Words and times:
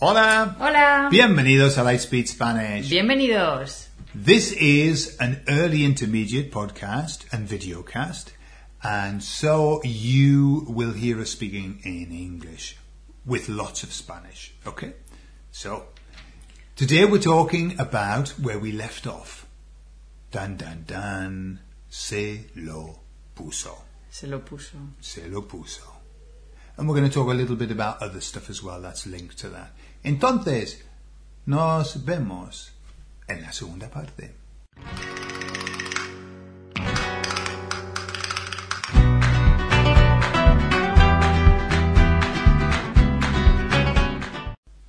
Hola. 0.00 0.54
Hola. 0.60 1.08
Bienvenidos 1.10 1.76
a 1.76 1.82
Lightspeed 1.82 2.28
Spanish. 2.28 2.88
Bienvenidos. 2.88 3.88
This 4.14 4.52
is 4.52 5.16
an 5.18 5.42
early 5.48 5.84
intermediate 5.84 6.52
podcast 6.52 7.26
and 7.32 7.48
videocast, 7.48 8.30
and 8.80 9.20
so 9.20 9.80
you 9.82 10.66
will 10.68 10.92
hear 10.92 11.20
us 11.20 11.30
speaking 11.30 11.80
in 11.82 12.12
English 12.12 12.76
with 13.26 13.48
lots 13.48 13.82
of 13.82 13.92
Spanish. 13.92 14.54
Okay? 14.64 14.92
So, 15.50 15.86
today 16.76 17.04
we're 17.04 17.18
talking 17.18 17.74
about 17.80 18.28
where 18.38 18.60
we 18.60 18.70
left 18.70 19.08
off. 19.08 19.46
Dan 20.30 20.56
dan 20.56 20.84
dan. 20.86 21.58
Se 21.90 22.44
lo 22.54 23.00
puso. 23.34 23.82
Se 24.10 24.28
lo 24.28 24.38
puso. 24.38 24.78
Se 25.00 25.26
lo 25.26 25.42
puso. 25.42 25.98
And 26.76 26.88
we're 26.88 26.94
going 26.94 27.10
to 27.10 27.12
talk 27.12 27.26
a 27.26 27.34
little 27.34 27.56
bit 27.56 27.72
about 27.72 28.00
other 28.00 28.20
stuff 28.20 28.48
as 28.48 28.62
well 28.62 28.80
that's 28.80 29.04
linked 29.04 29.36
to 29.38 29.48
that. 29.48 29.72
Entonces, 30.04 30.84
nos 31.46 32.04
vemos 32.04 32.72
en 33.26 33.42
la 33.42 33.52
segunda 33.52 33.88
parte. 33.88 34.34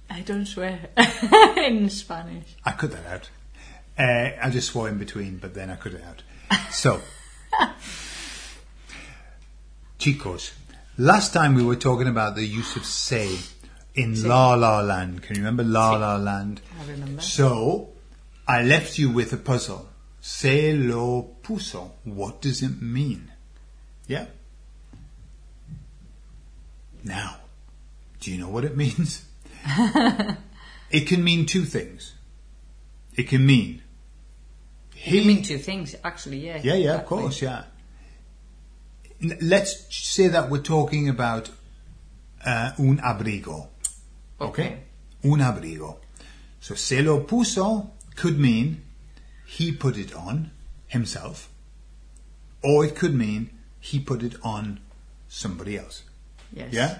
I 0.09 0.21
don't 0.25 0.45
swear 0.45 0.89
in 1.57 1.89
Spanish. 1.89 2.55
I 2.63 2.71
cut 2.73 2.91
that 2.91 3.05
out. 3.07 3.29
Uh, 3.97 4.31
I 4.41 4.49
just 4.49 4.71
swore 4.71 4.87
in 4.89 4.97
between, 4.97 5.37
but 5.37 5.53
then 5.53 5.69
I 5.69 5.75
cut 5.75 5.93
it 5.93 6.03
out. 6.03 6.23
So, 6.71 7.01
chicos, 9.99 10.51
last 10.97 11.33
time 11.33 11.55
we 11.55 11.63
were 11.63 11.75
talking 11.75 12.07
about 12.07 12.35
the 12.35 12.45
use 12.45 12.75
of 12.75 12.85
say 12.85 13.37
in 13.95 14.27
La 14.27 14.55
La 14.55 14.81
Land. 14.81 15.21
Can 15.23 15.35
you 15.35 15.41
remember 15.41 15.63
La 15.63 15.95
La 15.95 16.17
Land? 16.17 16.61
I 16.79 16.91
remember. 16.91 17.21
So, 17.21 17.89
I 18.47 18.63
left 18.63 18.97
you 18.97 19.09
with 19.09 19.33
a 19.33 19.37
puzzle. 19.37 19.87
Se 20.21 20.73
lo 20.73 21.35
puso. 21.41 21.91
What 22.03 22.41
does 22.41 22.61
it 22.61 22.81
mean? 22.81 23.31
Yeah? 24.07 24.25
Now, 27.03 27.37
do 28.19 28.31
you 28.31 28.37
know 28.37 28.49
what 28.49 28.65
it 28.65 28.75
means? 28.75 29.25
it 30.91 31.07
can 31.07 31.23
mean 31.23 31.45
two 31.45 31.63
things. 31.63 32.13
It 33.15 33.27
can 33.27 33.45
mean 33.45 33.81
he 34.99 35.19
You 35.19 35.25
mean 35.25 35.43
two 35.43 35.57
things, 35.57 35.95
actually, 36.03 36.45
yeah. 36.45 36.59
yeah, 36.61 36.73
yeah, 36.73 36.95
of 36.95 37.05
course, 37.05 37.41
yeah. 37.41 37.63
Let's 39.41 39.95
say 39.95 40.27
that 40.27 40.49
we're 40.49 40.61
talking 40.61 41.07
about 41.07 41.49
uh, 42.45 42.71
un 42.77 42.97
abrigo. 42.97 43.67
Okay. 44.39 44.77
Un 45.23 45.39
abrigo. 45.39 45.97
So 46.59 46.75
se 46.75 47.01
lo 47.01 47.21
puso 47.21 47.91
could 48.15 48.39
mean 48.39 48.83
he 49.45 49.71
put 49.71 49.97
it 49.97 50.13
on 50.13 50.51
himself, 50.87 51.49
or 52.63 52.85
it 52.85 52.95
could 52.95 53.13
mean 53.13 53.49
he 53.79 53.99
put 53.99 54.23
it 54.23 54.35
on 54.43 54.79
somebody 55.27 55.77
else. 55.77 56.03
Yes. 56.53 56.73
Yeah? 56.73 56.99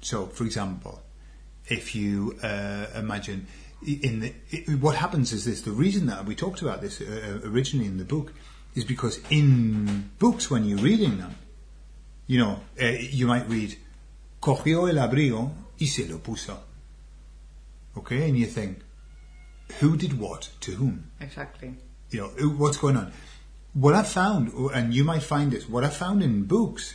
So, 0.00 0.26
for 0.26 0.44
example, 0.44 1.02
if 1.66 1.94
you 1.94 2.38
uh, 2.42 2.86
imagine 2.94 3.46
in 3.86 4.20
the 4.20 4.34
i 4.52 4.74
what 4.74 4.96
happens 4.96 5.32
is 5.32 5.44
this: 5.44 5.62
the 5.62 5.72
reason 5.72 6.06
that 6.06 6.24
we 6.24 6.34
talked 6.34 6.62
about 6.62 6.80
this 6.80 7.00
uh, 7.00 7.40
originally 7.44 7.86
in 7.86 7.98
the 7.98 8.04
book 8.04 8.32
is 8.74 8.84
because 8.84 9.20
in 9.30 10.10
books, 10.18 10.50
when 10.50 10.64
you're 10.64 10.78
reading 10.78 11.18
them, 11.18 11.34
you 12.26 12.38
know, 12.38 12.60
uh, 12.80 12.86
you 12.86 13.26
might 13.26 13.48
read 13.48 13.76
"cogió 14.40 14.88
el 14.88 14.96
abrigo 14.96 15.50
y 15.80 15.86
se 15.86 16.06
lo 16.06 16.18
puso." 16.18 16.58
Okay, 17.96 18.28
and 18.28 18.38
you 18.38 18.46
think, 18.46 18.78
who 19.80 19.96
did 19.96 20.18
what 20.18 20.48
to 20.60 20.72
whom? 20.72 21.10
Exactly. 21.20 21.74
you 22.10 22.20
know 22.20 22.48
what's 22.56 22.76
going 22.76 22.96
on. 22.96 23.12
What 23.72 23.94
I 23.94 24.02
found, 24.02 24.52
and 24.74 24.92
you 24.92 25.04
might 25.04 25.22
find 25.22 25.52
this, 25.52 25.68
what 25.68 25.84
I 25.84 25.88
found 25.88 26.22
in 26.22 26.44
books 26.44 26.94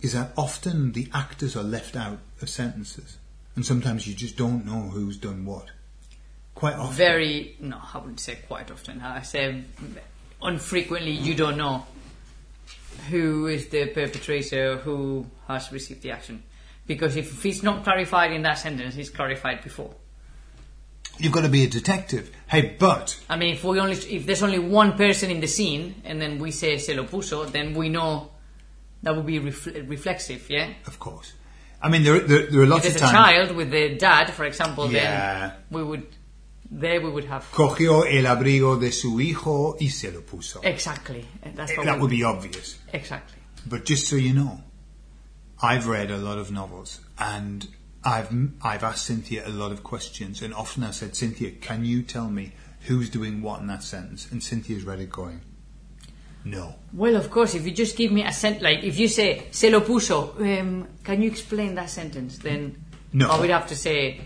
is 0.00 0.12
that 0.12 0.32
often 0.36 0.92
the 0.92 1.08
actors 1.12 1.56
are 1.56 1.64
left 1.64 1.96
out 1.96 2.18
of 2.40 2.48
sentences, 2.48 3.18
and 3.56 3.66
sometimes 3.66 4.06
you 4.06 4.14
just 4.14 4.36
don't 4.36 4.64
know 4.64 4.90
who's 4.90 5.16
done 5.16 5.44
what. 5.44 5.66
Quite 6.54 6.74
often, 6.74 6.96
Very, 6.96 7.56
no, 7.60 7.80
I 7.92 7.98
wouldn't 7.98 8.20
say 8.20 8.36
quite 8.46 8.70
often. 8.70 9.00
I 9.00 9.22
say 9.22 9.64
unfrequently 10.42 11.12
you 11.12 11.34
don't 11.34 11.56
know 11.56 11.86
who 13.10 13.46
is 13.46 13.68
the 13.68 13.86
perpetrator, 13.86 14.76
who 14.78 15.26
has 15.46 15.70
received 15.72 16.02
the 16.02 16.10
action. 16.12 16.42
Because 16.88 17.16
if 17.16 17.44
it's 17.46 17.62
not 17.62 17.84
clarified 17.84 18.32
in 18.32 18.42
that 18.42 18.58
sentence, 18.58 18.96
it's 18.96 19.10
clarified 19.10 19.62
before. 19.62 19.94
you've 21.20 21.32
got 21.32 21.42
to 21.42 21.48
be 21.48 21.64
a 21.64 21.68
detective. 21.68 22.30
Hey, 22.48 22.76
but 22.78 23.16
I 23.28 23.36
mean, 23.36 23.54
if 23.54 23.62
we 23.64 23.78
only 23.80 23.94
if 23.96 24.24
there's 24.26 24.42
only 24.42 24.58
one 24.58 24.96
person 24.96 25.30
in 25.30 25.40
the 25.40 25.46
scene 25.48 25.94
and 26.04 26.20
then 26.20 26.38
we 26.38 26.50
say 26.50 26.78
se 26.78 26.94
lo 26.94 27.04
puso, 27.04 27.44
then 27.50 27.74
we 27.74 27.88
know 27.88 28.30
that 29.02 29.14
would 29.14 29.26
be 29.26 29.38
refl- 29.40 29.88
reflexive, 29.88 30.48
yeah. 30.50 30.70
of 30.86 30.98
course, 30.98 31.32
I 31.82 31.88
mean 31.88 32.02
there 32.04 32.20
there, 32.20 32.46
there 32.50 32.60
are 32.60 32.64
If 32.64 32.70
lots 32.70 32.82
there's 32.84 32.96
of 33.02 33.08
a 33.08 33.12
child 33.12 33.50
with 33.56 33.70
the 33.70 33.96
dad, 33.96 34.30
for 34.32 34.44
example, 34.44 34.90
Yeah. 34.90 35.02
then 35.02 35.52
we 35.70 35.82
would 35.82 36.06
there 36.70 37.00
we 37.00 37.10
would 37.10 37.24
have 37.26 37.44
Cogió 37.52 38.04
el 38.06 38.24
abrigo 38.26 38.78
de 38.80 38.90
su 38.92 39.18
hijo 39.20 39.76
y 39.80 39.88
se 39.88 40.10
lo 40.12 40.20
puso. 40.22 40.60
exactly. 40.64 41.24
That's 41.54 41.72
eh, 41.72 41.76
what 41.76 41.86
That 41.86 42.00
would 42.00 42.10
be 42.10 42.22
obvious. 42.24 42.78
exactly. 42.92 43.38
But 43.66 43.84
just 43.84 44.06
so 44.08 44.16
you 44.16 44.32
know, 44.34 44.62
I've 45.62 45.86
read 45.86 46.10
a 46.10 46.16
lot 46.18 46.38
of 46.38 46.50
novels 46.52 47.00
and 47.18 47.66
I've 48.04 48.30
I've 48.62 48.84
asked 48.84 49.06
Cynthia 49.06 49.46
a 49.46 49.50
lot 49.50 49.72
of 49.72 49.82
questions, 49.82 50.40
and 50.40 50.54
often 50.54 50.84
I've 50.84 50.94
said, 50.94 51.16
Cynthia, 51.16 51.50
can 51.50 51.84
you 51.84 52.02
tell 52.02 52.28
me 52.30 52.52
who's 52.82 53.10
doing 53.10 53.42
what 53.42 53.60
in 53.60 53.66
that 53.66 53.82
sentence? 53.82 54.30
And 54.30 54.40
Cynthia's 54.42 54.84
read 54.84 55.00
it 55.00 55.10
going, 55.10 55.40
no. 56.44 56.76
Well, 56.92 57.16
of 57.16 57.28
course, 57.30 57.54
if 57.56 57.66
you 57.66 57.72
just 57.72 57.96
give 57.96 58.12
me 58.12 58.24
a 58.24 58.32
sent 58.32 58.62
like 58.62 58.84
if 58.84 58.98
you 58.98 59.08
say 59.08 59.48
se 59.50 59.70
lo 59.70 59.80
puso, 59.80 60.38
um, 60.60 60.86
can 61.02 61.20
you 61.22 61.28
explain 61.28 61.74
that 61.74 61.90
sentence? 61.90 62.38
Then 62.38 62.84
No. 63.12 63.28
I 63.30 63.40
would 63.40 63.50
have 63.50 63.66
to 63.68 63.76
say 63.76 64.20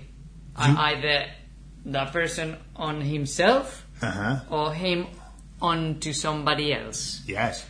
uh, 0.55 0.75
either 0.79 1.27
the 1.87 2.05
person 2.13 2.57
on 2.77 3.01
himself 3.01 3.87
Uh 4.03 4.11
huh. 4.11 4.41
or 4.51 4.75
him 4.75 5.07
on 5.63 5.99
to 6.01 6.13
somebody 6.13 6.75
else. 6.75 7.23
Yes, 7.27 7.65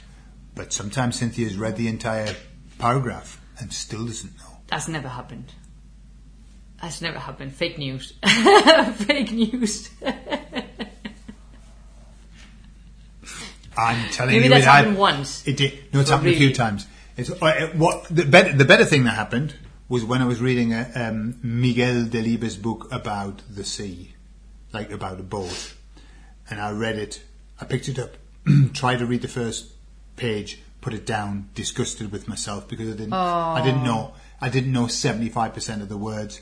but 0.54 0.72
sometimes 0.72 1.16
Cynthia's 1.16 1.56
read 1.56 1.76
the 1.76 1.86
entire 1.88 2.34
paragraph 2.78 3.38
and 3.62 3.72
still 3.72 4.04
doesn't 4.06 4.36
know. 4.36 4.58
That's 4.66 4.88
never 4.88 5.08
happened. 5.08 5.52
That's 6.80 7.00
never 7.00 7.18
happened. 7.18 7.54
Fake 7.54 7.78
news. 7.78 8.12
Fake 8.24 9.30
news. 9.32 9.88
I'm 13.76 14.08
telling 14.10 14.34
Maybe 14.34 14.44
you, 14.46 14.50
that's 14.50 14.64
it 14.64 14.68
had- 14.68 14.76
happened 14.78 14.98
once. 14.98 15.46
It 15.46 15.56
did. 15.56 15.94
No, 15.94 16.00
it's 16.00 16.10
happened 16.10 16.28
a 16.30 16.36
few 16.36 16.52
times. 16.52 16.86
It's, 17.16 17.30
uh, 17.30 17.36
it- 17.46 17.74
what 17.76 18.04
the 18.14 18.24
better, 18.24 18.52
the 18.52 18.64
better 18.64 18.84
thing 18.84 19.04
that 19.04 19.14
happened 19.14 19.54
was 19.88 20.04
when 20.04 20.20
I 20.22 20.26
was 20.26 20.40
reading 20.40 20.72
a, 20.72 20.90
um, 20.94 21.38
Miguel 21.42 22.04
Delibes' 22.04 22.60
book 22.60 22.88
about 22.92 23.42
the 23.48 23.64
sea, 23.64 24.14
like 24.72 24.90
about 24.90 25.20
a 25.20 25.22
boat, 25.22 25.74
and 26.50 26.60
I 26.60 26.72
read 26.72 26.96
it. 26.98 27.22
I 27.60 27.64
picked 27.64 27.88
it 27.88 27.98
up, 27.98 28.16
tried 28.74 28.98
to 28.98 29.06
read 29.06 29.22
the 29.22 29.28
first 29.28 29.72
page, 30.16 30.60
put 30.82 30.92
it 30.92 31.06
down, 31.06 31.48
disgusted 31.54 32.12
with 32.12 32.28
myself 32.28 32.68
because 32.68 32.88
I 32.92 32.96
didn't. 32.96 33.14
I 33.14 33.62
didn't 33.64 33.84
know. 33.84 34.12
I 34.40 34.50
didn't 34.50 34.72
know 34.72 34.86
seventy 34.88 35.30
five 35.30 35.54
percent 35.54 35.80
of 35.80 35.88
the 35.88 35.96
words. 35.96 36.40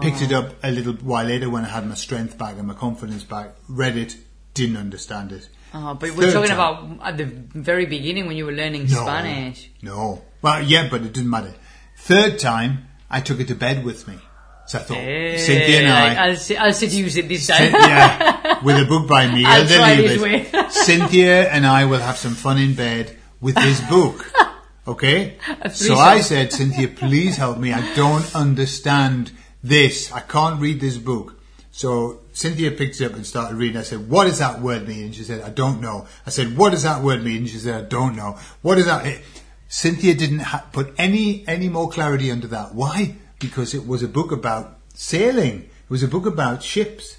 Picked 0.00 0.22
it 0.22 0.32
up 0.32 0.54
a 0.62 0.70
little 0.70 0.94
while 0.94 1.24
later 1.26 1.50
when 1.50 1.64
I 1.64 1.68
had 1.68 1.86
my 1.86 1.94
strength 1.94 2.38
back 2.38 2.56
and 2.58 2.66
my 2.68 2.74
confidence 2.74 3.24
back. 3.24 3.50
Read 3.68 3.96
it, 3.96 4.16
didn't 4.54 4.76
understand 4.76 5.32
it. 5.32 5.48
Oh, 5.74 5.94
but 5.94 6.10
we're 6.14 6.24
Third 6.30 6.34
talking 6.34 6.50
time. 6.50 6.58
about 6.98 7.08
at 7.08 7.16
the 7.16 7.24
very 7.24 7.86
beginning 7.86 8.26
when 8.26 8.36
you 8.36 8.44
were 8.46 8.52
learning 8.52 8.82
No. 8.88 9.02
Spanish. 9.02 9.70
No. 9.80 10.22
Well, 10.42 10.62
yeah, 10.62 10.88
but 10.90 11.00
it 11.02 11.12
didn't 11.14 11.30
matter. 11.30 11.54
Third 11.98 12.38
time, 12.38 12.86
I 13.10 13.20
took 13.22 13.40
it 13.40 13.48
to 13.48 13.54
bed 13.54 13.82
with 13.84 14.06
me. 14.06 14.18
So 14.66 14.78
I 14.78 14.82
thought, 14.82 14.98
Eh, 14.98 15.38
Cynthia 15.38 15.80
and 15.80 15.92
I, 15.92 16.26
I'll, 16.26 16.66
I'll 16.66 16.72
seduce 16.74 17.16
it 17.16 17.26
this 17.28 17.46
time. 17.46 17.72
Cynthia, 17.72 18.58
with 18.62 18.76
a 18.80 18.84
book 18.84 19.08
by 19.08 19.26
me. 19.32 19.44
I'll 19.46 19.66
try 19.66 19.96
this 19.96 20.20
way. 20.20 20.46
Cynthia 20.70 21.48
and 21.50 21.66
I 21.66 21.86
will 21.86 21.98
have 22.00 22.16
some 22.18 22.34
fun 22.34 22.58
in 22.58 22.74
bed 22.74 23.16
with 23.42 23.54
this 23.56 23.80
book. 23.82 24.24
Okay? 24.84 25.36
So. 25.72 25.94
I 25.94 26.22
said, 26.22 26.52
Cynthia, 26.52 26.88
please 26.88 27.36
help 27.36 27.56
me. 27.56 27.72
I 27.72 27.94
don't 27.94 28.34
understand 28.34 29.30
this. 29.62 30.10
I 30.10 30.18
can't 30.18 30.60
read 30.60 30.80
this 30.80 30.98
book. 30.98 31.40
So 31.70 32.18
Cynthia 32.32 32.72
picked 32.72 33.00
it 33.00 33.06
up 33.06 33.14
and 33.14 33.24
started 33.24 33.54
reading. 33.54 33.76
I 33.76 33.84
said, 33.84 34.10
what 34.10 34.24
does 34.24 34.40
that 34.40 34.60
word 34.60 34.88
mean? 34.88 35.04
And 35.04 35.14
she 35.14 35.22
said, 35.22 35.40
I 35.42 35.50
don't 35.50 35.80
know. 35.80 36.08
I 36.26 36.30
said, 36.30 36.56
what 36.56 36.70
does 36.70 36.82
that 36.82 37.00
word 37.00 37.22
mean? 37.22 37.36
And 37.38 37.48
she 37.48 37.58
said, 37.58 37.84
I 37.84 37.86
don't 37.86 38.16
know. 38.16 38.38
What 38.62 38.76
is 38.78 38.86
that 38.86 39.22
Cynthia 39.68 40.14
didn't 40.14 40.40
ha- 40.40 40.66
put 40.70 40.92
any, 40.98 41.48
any 41.48 41.70
more 41.70 41.88
clarity 41.88 42.30
under 42.30 42.46
that. 42.48 42.74
Why? 42.74 43.16
Because 43.38 43.72
it 43.72 43.86
was 43.86 44.02
a 44.02 44.08
book 44.08 44.30
about 44.30 44.78
sailing. 44.92 45.62
It 45.62 45.90
was 45.90 46.02
a 46.02 46.08
book 46.08 46.26
about 46.26 46.62
ships. 46.62 47.16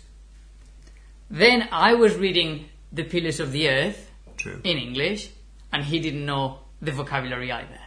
Then 1.31 1.67
I 1.71 1.95
was 1.95 2.15
reading 2.15 2.65
The 2.91 3.05
Pillars 3.05 3.39
of 3.39 3.53
the 3.53 3.69
Earth 3.69 4.11
True. 4.37 4.61
in 4.63 4.77
English, 4.77 5.31
and 5.73 5.83
he 5.83 5.99
didn't 5.99 6.25
know 6.25 6.59
the 6.81 6.91
vocabulary 6.91 7.51
either. 7.51 7.79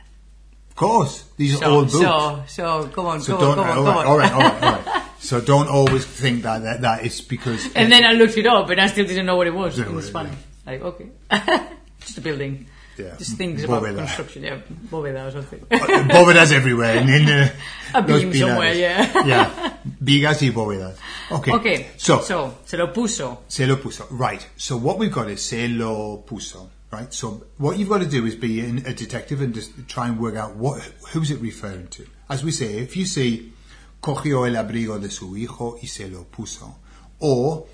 Of 0.71 0.77
course, 0.77 1.25
these 1.39 1.55
are 1.55 1.59
So, 1.59 1.71
old 1.71 1.91
books. 1.91 2.05
so, 2.05 2.43
so, 2.49 2.87
go 2.89 3.07
on, 3.07 3.21
So 3.23 3.39
go 3.39 3.51
on, 3.53 3.57
go 3.57 3.63
on, 3.63 3.79
all 3.79 3.85
right, 3.85 4.07
all 4.07 4.19
right, 4.19 4.33
all 4.33 4.41
right, 4.41 4.63
all 4.63 4.73
right. 4.73 5.03
So 5.19 5.41
don't 5.41 5.67
always 5.69 6.05
think 6.05 6.43
that 6.43 6.63
that, 6.63 6.83
that 6.83 7.05
it's 7.07 7.21
because. 7.23 7.73
And 7.75 7.91
then 7.91 8.05
I 8.05 8.13
looked 8.13 8.37
it 8.37 8.47
up, 8.47 8.69
and 8.69 8.79
I 8.81 8.87
still 8.89 9.07
didn't 9.07 9.25
know 9.27 9.37
what 9.37 9.47
it 9.47 9.55
was 9.55 9.79
in 9.79 9.87
know 9.87 9.93
what. 9.95 10.27
Like, 10.67 10.83
okay, 10.83 11.09
just 12.01 12.19
a 12.19 12.21
building. 12.21 12.67
Yeah. 12.99 13.15
Just 13.19 13.37
things 13.37 13.61
mm, 13.61 13.65
about 13.65 13.83
Bóveda. 13.83 13.97
construction. 13.99 14.43
Yeah, 14.45 14.59
bóveda 14.91 15.27
or 15.27 15.31
something. 15.31 15.61
Uh, 15.71 15.77
bóvedas 16.09 16.53
everywhere. 16.53 16.97
In, 17.03 17.09
in 17.11 17.25
the, 17.27 17.53
A 17.95 18.03
beam 18.03 18.33
somewhere, 18.33 18.75
yeah. 18.75 19.25
yeah. 19.27 19.77
Vigas 20.03 20.41
y 20.43 20.51
bóvedas. 20.51 20.97
Okay. 21.31 21.53
Okay, 21.53 21.87
So, 21.97 22.21
so 22.21 22.55
se 22.65 22.77
lo 22.77 22.93
puso. 22.93 23.39
se 23.49 23.67
lo 23.67 23.77
puso. 23.77 24.07
Right. 24.11 24.47
So 24.57 24.77
what 24.79 24.99
we've 24.99 25.13
got 25.13 25.29
is 25.29 25.43
se 25.45 25.69
lo 25.69 26.25
puso. 26.27 26.71
Right. 26.97 27.13
So 27.13 27.45
what 27.59 27.79
you've 27.79 27.91
got 27.91 27.99
to 27.99 28.07
do 28.07 28.25
is 28.25 28.37
be 28.37 28.61
a 28.61 28.95
detective 28.95 29.43
and 29.43 29.53
just 29.53 29.71
try 29.87 30.09
and 30.09 30.19
work 30.19 30.35
out 30.35 30.57
what 30.57 30.81
who's 31.13 31.31
it 31.31 31.41
referring 31.43 31.89
to. 31.89 32.07
As 32.31 32.43
we 32.43 32.53
say, 32.53 32.79
if 32.79 32.97
you 32.97 33.05
see 33.05 33.53
cogió 34.01 34.47
el 34.49 34.55
abrigo 34.55 34.99
de 34.99 35.11
su 35.11 35.37
hijo 35.37 35.77
y 35.83 35.89
se 35.89 36.09
lo 36.09 36.25
puso, 36.25 36.77
or 37.19 37.67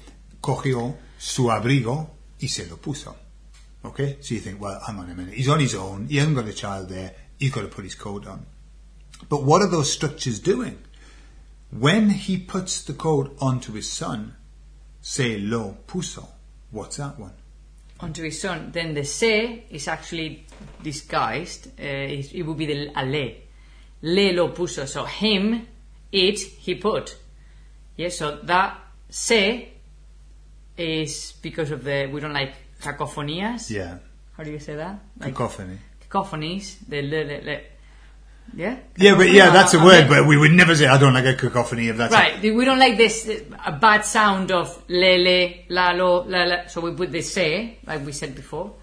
cogió 0.42 0.96
su 1.18 1.44
abrigo 1.44 2.10
y 2.40 2.48
se 2.48 2.66
lo 2.66 2.78
puso. 2.78 3.14
Okay? 3.84 4.18
So 4.20 4.34
you 4.34 4.40
think, 4.40 4.60
well, 4.60 4.80
hang 4.84 4.98
on 4.98 5.08
a 5.08 5.14
minute. 5.14 5.34
He's 5.34 5.48
on 5.48 5.60
his 5.60 5.76
own. 5.76 6.08
He 6.08 6.16
hasn't 6.16 6.34
got 6.34 6.48
a 6.48 6.52
child 6.52 6.88
there. 6.88 7.14
He's 7.38 7.52
got 7.52 7.60
to 7.60 7.68
put 7.68 7.84
his 7.84 7.94
coat 7.94 8.26
on. 8.26 8.44
But 9.28 9.44
what 9.44 9.62
are 9.62 9.68
those 9.68 9.92
structures 9.92 10.40
doing? 10.40 10.78
When 11.70 12.10
he 12.10 12.38
puts 12.38 12.82
the 12.82 12.94
coat 12.94 13.36
onto 13.40 13.72
his 13.74 13.88
son, 13.88 14.34
se 15.00 15.38
lo 15.38 15.76
puso. 15.86 16.26
What's 16.72 16.96
that 16.96 17.20
one? 17.20 17.34
Onto 18.02 18.22
his 18.24 18.40
son, 18.40 18.70
then 18.72 18.94
the 18.94 19.04
se 19.04 19.64
is 19.70 19.88
actually 19.88 20.44
disguised. 20.82 21.68
Uh, 21.78 21.84
it, 21.84 22.34
it 22.34 22.42
would 22.42 22.58
be 22.58 22.66
the 22.66 22.90
a 22.94 23.04
le. 23.06 23.34
Le 24.02 24.32
lo 24.32 24.48
puso. 24.48 24.86
So 24.86 25.04
him, 25.04 25.66
it, 26.10 26.38
he 26.38 26.74
put. 26.74 27.16
Yeah, 27.96 28.08
so 28.08 28.40
that 28.42 28.78
se 29.08 29.72
is 30.76 31.34
because 31.40 31.70
of 31.70 31.84
the, 31.84 32.06
we 32.12 32.20
don't 32.20 32.32
like 32.32 32.54
cacophonias. 32.80 33.70
Yeah. 33.70 33.98
How 34.36 34.42
do 34.42 34.50
you 34.50 34.58
say 34.58 34.74
that? 34.76 34.98
Like 35.20 35.34
Cacophony. 35.34 35.78
cacophonies. 36.08 36.78
The 36.88 37.02
le, 37.02 37.24
le, 37.24 37.40
le. 37.44 37.60
Yeah? 38.54 38.76
Yeah, 38.96 39.16
but 39.16 39.30
yeah, 39.30 39.50
that's 39.50 39.72
a 39.74 39.82
word, 39.82 40.08
but 40.08 40.26
we 40.26 40.36
would 40.36 40.52
never 40.52 40.74
say, 40.74 40.86
I 40.86 40.98
don't 40.98 41.14
like 41.14 41.24
a 41.24 41.34
cacophony 41.34 41.88
of 41.88 41.96
that's 41.96 42.12
Right, 42.12 42.40
we 42.42 42.64
don't 42.64 42.78
like 42.78 42.98
this 42.98 43.28
a 43.64 43.72
bad 43.72 44.04
sound 44.04 44.52
of 44.52 44.82
le 44.88 45.16
le 45.16 45.54
la 45.68 45.92
lo 45.92 46.24
la 46.28 46.44
la. 46.44 46.66
So 46.66 46.82
we 46.82 46.92
put 46.92 47.12
the 47.12 47.22
se, 47.22 47.78
like 47.86 48.04
we 48.04 48.12
said 48.12 48.34
before. 48.34 48.74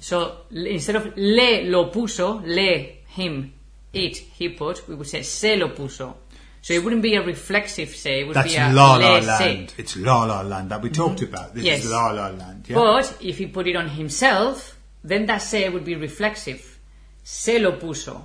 So 0.00 0.38
instead 0.50 0.96
of 0.96 1.16
le 1.16 1.68
lo 1.68 1.90
puso, 1.90 2.42
le 2.46 2.96
him, 3.08 3.52
it 3.92 4.16
he 4.16 4.48
put, 4.48 4.88
we 4.88 4.94
would 4.94 5.06
say 5.06 5.22
se 5.22 5.56
lo 5.56 5.68
puso. 5.68 6.14
So 6.62 6.72
it 6.72 6.82
wouldn't 6.82 7.02
be 7.02 7.14
a 7.14 7.22
reflexive 7.22 7.94
se, 7.94 8.20
it 8.20 8.26
would 8.26 8.36
That's 8.36 8.54
be 8.54 8.56
a 8.56 8.72
La 8.72 8.96
La. 8.96 9.18
Land. 9.18 9.74
It's 9.76 9.96
La 9.98 10.24
La 10.24 10.40
Land 10.40 10.70
that 10.70 10.80
we 10.80 10.88
mm-hmm. 10.88 11.02
talked 11.02 11.20
about. 11.20 11.54
This 11.54 11.64
Yes. 11.64 11.84
is 11.84 11.90
La 11.90 12.10
La 12.10 12.28
Land. 12.28 12.64
Yeah? 12.68 12.76
But 12.76 13.18
if 13.20 13.36
he 13.36 13.46
put 13.48 13.66
it 13.66 13.76
on 13.76 13.90
himself, 13.90 14.78
then 15.02 15.26
that 15.26 15.42
se 15.42 15.68
would 15.68 15.84
be 15.84 15.94
reflexive. 15.94 16.78
Se 17.22 17.58
lo 17.58 17.72
puso. 17.72 18.24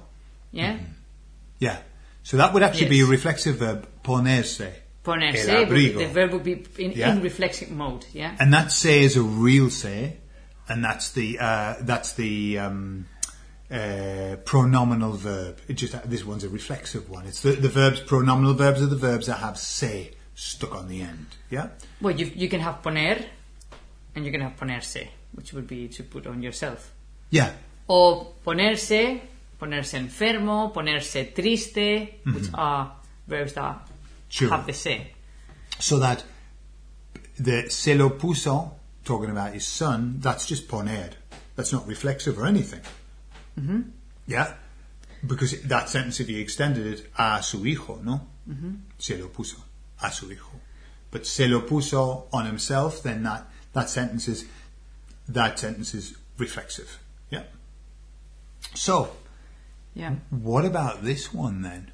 Yeah? 0.52 0.78
yeah. 1.60 1.78
So 2.24 2.38
that 2.38 2.54
would 2.54 2.64
actually 2.64 2.90
be 2.90 3.02
a 3.02 3.06
reflexive 3.06 3.58
verb, 3.58 3.88
ponerse. 4.04 4.72
Ponerse, 5.04 5.48
El 5.48 5.60
would 5.66 5.70
be- 5.70 5.90
abrigo. 5.94 5.98
the 6.00 6.08
verb 6.08 6.32
would 6.34 6.44
be 6.44 6.66
in, 6.78 6.92
Yeah. 6.92 7.14
in 7.14 7.22
reflexive 7.22 7.72
mode. 7.72 8.06
Yeah? 8.14 8.36
And 8.40 8.54
that 8.54 8.72
say 8.72 9.02
is 9.04 9.16
a 9.18 9.22
real 9.24 9.70
say, 9.70 10.18
and 10.68 10.84
that's 10.84 11.12
the 11.14 11.40
uh, 11.40 11.76
that's 11.82 12.14
the 12.14 12.60
um, 12.60 13.06
uh, 13.72 14.38
pronominal 14.46 15.16
verb. 15.16 15.60
It 15.68 15.74
just 15.76 16.10
this 16.10 16.26
one's 16.26 16.44
a 16.44 16.50
reflexive 16.50 17.10
one. 17.10 17.26
It's 17.28 17.42
the, 17.42 17.52
the 17.54 17.70
verbs 17.70 18.02
pronominal 18.02 18.56
verbs 18.56 18.82
are 18.82 18.88
the 18.88 18.96
verbs 18.96 19.28
that 19.28 19.38
have 19.40 19.58
say 19.58 20.12
stuck 20.36 20.76
on 20.76 20.88
the 20.90 21.02
end. 21.02 21.28
Yeah. 21.50 21.70
Well, 22.02 22.16
you, 22.16 22.32
you 22.36 22.50
can 22.50 22.60
have 22.62 22.82
poner 22.84 23.26
and 24.16 24.26
you 24.26 24.32
can 24.32 24.42
have 24.42 24.56
ponerse, 24.58 25.08
which 25.34 25.54
would 25.54 25.68
be 25.68 25.88
to 25.90 26.04
put 26.04 26.28
on 26.28 26.44
yourself. 26.44 26.94
Yeah. 27.30 27.52
O 27.88 28.34
ponerse, 28.46 29.22
ponerse 29.60 29.98
enfermo, 29.98 30.72
ponerse 30.74 31.34
triste, 31.34 32.22
which 32.26 32.50
are 32.54 32.92
verbs 33.28 33.54
that 33.54 33.86
Mm-hmm. 34.30 34.46
Sure. 34.46 34.50
have 34.50 34.66
the 34.68 34.74
se. 34.74 35.12
So 35.80 35.98
that 36.00 36.24
the 37.40 37.68
se 37.70 37.96
lo 37.96 38.12
puso 38.12 38.72
talking 39.04 39.32
about 39.32 39.54
his 39.54 39.66
son. 39.66 40.20
That's 40.20 40.46
just 40.46 40.68
poner. 40.68 41.10
That's 41.56 41.74
not 41.74 41.88
reflexive 41.88 42.38
or 42.38 42.46
anything. 42.46 42.82
Mm-hmm. 43.60 43.82
Yeah. 44.28 44.54
Because 45.26 45.62
that 45.64 45.90
sentence, 45.90 46.20
if 46.20 46.30
you 46.30 46.40
extended 46.40 46.86
it, 46.86 47.10
a 47.18 47.42
su 47.42 47.58
hijo, 47.64 48.00
no? 48.04 48.22
Mm-hmm. 48.48 48.72
Se 49.00 49.18
lo 49.18 49.30
puso 49.30 49.56
a 50.04 50.12
su 50.12 50.28
hijo. 50.28 50.52
But 51.10 51.26
se 51.26 51.48
lo 51.48 51.62
puso 51.62 52.28
on 52.32 52.46
himself, 52.46 53.02
then 53.02 53.24
that, 53.24 53.48
that 53.74 53.90
sentence 53.90 54.28
is 54.28 54.46
that 55.28 55.58
sentence 55.58 55.96
is 55.96 56.16
reflexive. 56.38 57.00
Yeah. 57.32 57.44
So, 58.76 59.10
Yeah. 59.94 60.16
what 60.30 60.66
about 60.66 61.04
this 61.04 61.34
one 61.34 61.62
then? 61.62 61.92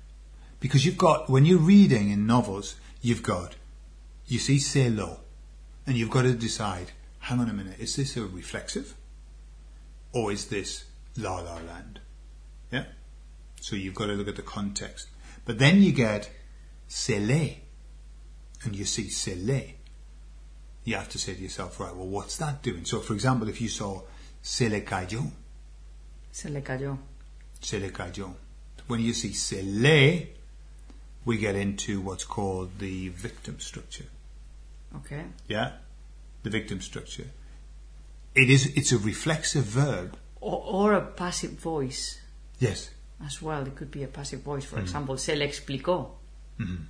Because 0.60 0.86
you've 0.86 0.98
got, 0.98 1.30
when 1.30 1.46
you're 1.46 1.60
reading 1.60 2.10
in 2.12 2.26
novels, 2.26 2.76
you've 3.02 3.24
got, 3.24 3.56
you 4.28 4.40
see 4.40 4.60
se 4.60 4.90
lo, 4.90 5.20
and 5.86 5.98
you've 5.98 6.10
got 6.10 6.24
to 6.24 6.34
decide, 6.34 6.92
hang 7.20 7.40
on 7.40 7.50
a 7.50 7.54
minute, 7.54 7.80
is 7.80 7.96
this 7.96 8.18
a 8.18 8.26
reflexive? 8.26 8.96
Or 10.14 10.32
is 10.32 10.48
this 10.48 10.86
la 11.18 11.40
la 11.40 11.56
land? 11.56 12.00
Yeah? 12.72 12.86
So 13.62 13.76
you've 13.76 13.96
got 13.96 14.08
to 14.08 14.14
look 14.14 14.28
at 14.28 14.36
the 14.36 14.42
context. 14.42 15.08
But 15.46 15.60
then 15.60 15.82
you 15.82 15.92
get 15.92 16.30
se 16.88 17.20
le, 17.20 17.56
and 18.64 18.76
you 18.76 18.86
see 18.86 19.10
se 19.10 19.36
le. 19.36 19.62
You 20.84 20.96
have 20.96 21.10
to 21.10 21.18
say 21.20 21.34
to 21.34 21.42
yourself, 21.42 21.80
right, 21.80 21.96
well, 21.96 22.08
what's 22.08 22.38
that 22.38 22.62
doing? 22.62 22.86
So, 22.86 23.00
for 23.00 23.14
example, 23.14 23.50
if 23.50 23.60
you 23.60 23.70
saw 23.70 24.02
se 24.42 24.70
le 24.70 24.82
cayó, 24.82 25.32
Se 26.32 26.50
le 26.50 26.62
cayó. 26.62 26.98
Se 27.66 27.80
le 27.80 27.90
cayó. 27.90 28.34
When 28.88 29.00
you 29.00 29.14
see 29.14 29.34
se 29.34 29.62
le, 29.64 30.28
we 31.26 31.38
get 31.38 31.56
into 31.56 32.02
what's 32.02 32.24
called 32.24 32.78
the 32.80 33.10
victim 33.10 33.60
structure. 33.60 34.06
Okay. 34.98 35.24
Yeah? 35.48 35.72
The 36.44 36.52
victim 36.52 36.82
structure. 36.82 37.28
It 38.36 38.50
is, 38.50 38.68
it's 38.76 38.92
a 38.92 38.98
reflexive 38.98 39.64
verb. 39.64 40.18
Or, 40.42 40.62
or 40.64 40.94
a 40.94 41.02
passive 41.02 41.52
voice 41.52 42.20
Yes. 42.60 42.92
as 43.26 43.42
well. 43.42 43.66
It 43.66 43.76
could 43.76 43.92
be 43.92 44.04
a 44.04 44.08
passive 44.08 44.42
voice. 44.42 44.66
Mm. 44.66 44.70
For 44.70 44.80
example, 44.80 45.18
se 45.18 45.36
le 45.36 45.46
explicó. 45.46 46.10
Mm-hmm. 46.60 46.84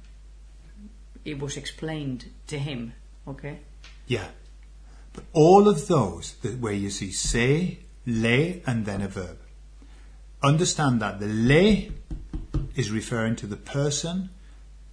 It 1.23 1.39
was 1.39 1.55
explained 1.57 2.25
to 2.47 2.59
him. 2.59 2.93
Okay. 3.27 3.59
Yeah. 4.07 4.27
But 5.13 5.23
all 5.33 5.67
of 5.69 5.87
those 5.87 6.33
that 6.41 6.59
where 6.59 6.73
you 6.73 6.89
see 6.89 7.11
se, 7.11 7.79
le, 8.05 8.59
and 8.67 8.85
then 8.85 9.01
a 9.01 9.07
verb. 9.07 9.37
Understand 10.45 11.01
that 11.01 11.19
the 11.19 11.27
le 11.27 11.87
is 12.75 12.91
referring 12.91 13.35
to 13.37 13.47
the 13.47 13.57
person 13.57 14.29